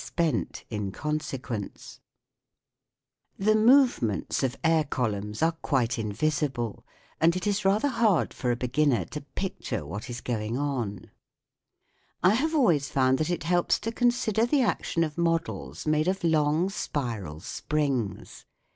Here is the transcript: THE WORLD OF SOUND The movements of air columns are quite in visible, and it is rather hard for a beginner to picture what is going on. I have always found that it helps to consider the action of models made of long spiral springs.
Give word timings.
THE 0.15 0.23
WORLD 0.71 1.15
OF 1.17 1.21
SOUND 1.23 1.99
The 3.37 3.53
movements 3.53 4.41
of 4.41 4.57
air 4.63 4.83
columns 4.83 5.43
are 5.43 5.51
quite 5.51 5.99
in 5.99 6.11
visible, 6.11 6.83
and 7.19 7.35
it 7.35 7.45
is 7.45 7.63
rather 7.63 7.87
hard 7.87 8.33
for 8.33 8.49
a 8.49 8.55
beginner 8.55 9.05
to 9.05 9.21
picture 9.21 9.85
what 9.85 10.09
is 10.09 10.19
going 10.21 10.57
on. 10.57 11.11
I 12.23 12.33
have 12.33 12.55
always 12.55 12.89
found 12.89 13.19
that 13.19 13.29
it 13.29 13.43
helps 13.43 13.77
to 13.81 13.91
consider 13.91 14.47
the 14.47 14.63
action 14.63 15.03
of 15.03 15.19
models 15.19 15.85
made 15.85 16.07
of 16.07 16.23
long 16.23 16.71
spiral 16.71 17.39
springs. 17.39 18.45